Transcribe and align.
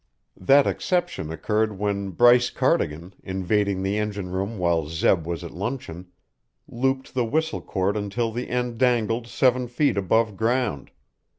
That 0.41 0.65
exception 0.65 1.31
occurred 1.31 1.77
when 1.77 2.09
Bryce 2.09 2.49
Cardigan, 2.49 3.13
invading 3.21 3.83
the 3.83 3.99
engine 3.99 4.31
room 4.31 4.57
while 4.57 4.87
Zeb 4.87 5.27
was 5.27 5.43
at 5.43 5.51
luncheon, 5.51 6.07
looped 6.67 7.13
the 7.13 7.23
whistle 7.23 7.61
cord 7.61 7.95
until 7.95 8.31
the 8.31 8.49
end 8.49 8.79
dangled 8.79 9.27
seven 9.27 9.67
feet 9.67 9.97
above 9.97 10.35
ground. 10.35 10.89